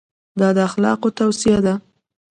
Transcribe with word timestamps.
دا 0.39 0.49
د 0.55 0.57
اخلاقو 0.67 1.07
توصیه 1.19 1.59
ده. 1.65 1.73